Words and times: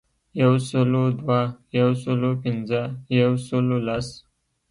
یو 0.41 0.53
سلو 0.69 1.03
دوه، 1.19 1.39
یو 1.79 1.89
سلو 2.03 2.29
پنځه 2.43 2.81
،یو 3.19 3.31
سلو 3.47 3.77
لس. 3.87 4.07